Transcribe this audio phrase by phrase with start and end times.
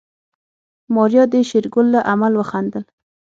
[0.95, 2.83] ماريا د شېرګل له عمل وخندل.